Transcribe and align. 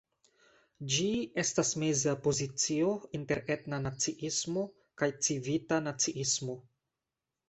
Ĝi 0.91 1.07
estas 1.41 1.73
meza 1.83 2.15
pozicio 2.27 2.87
inter 3.19 3.41
etna 3.55 3.79
naciismo 3.83 4.63
kaj 5.03 5.11
civita 5.27 5.79
naciismo. 5.89 6.57